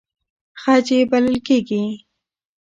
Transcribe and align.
خج 0.61 0.87
یې 0.95 1.01
بلل 1.11 1.37
کېږي. 1.47 1.83